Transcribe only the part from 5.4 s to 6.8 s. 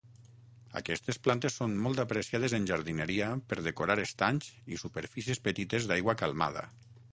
petites d'aigua calmada.